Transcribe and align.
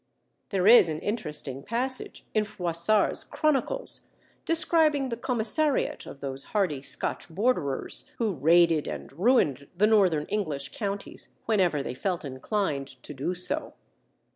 There 0.49 0.65
is 0.65 0.89
an 0.89 0.97
interesting 0.99 1.61
passage 1.61 2.25
in 2.33 2.43
Froissart's 2.43 3.23
Chronicles 3.23 4.07
describing 4.45 5.09
the 5.09 5.15
commissariat 5.15 6.07
of 6.07 6.21
those 6.21 6.43
hardy 6.45 6.81
Scotch 6.81 7.29
borderers 7.29 8.11
who 8.17 8.33
raided 8.33 8.87
and 8.87 9.13
ruined 9.13 9.67
the 9.77 9.85
northern 9.85 10.25
English 10.25 10.69
counties 10.75 11.29
whenever 11.45 11.83
they 11.83 11.93
felt 11.93 12.25
inclined 12.25 12.87
to 13.03 13.13
do 13.13 13.35
so. 13.35 13.75